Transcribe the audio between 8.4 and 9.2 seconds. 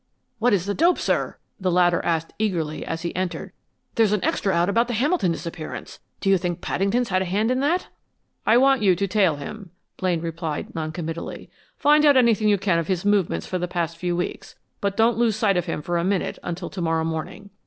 "I want you to